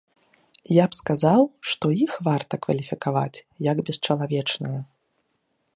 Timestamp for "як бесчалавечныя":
3.71-4.79